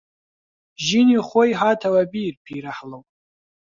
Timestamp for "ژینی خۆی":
0.85-1.51